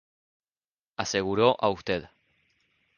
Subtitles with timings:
[1.03, 1.91] Aseguro a Ud.